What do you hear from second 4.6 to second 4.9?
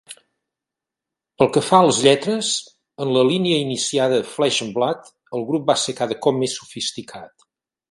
and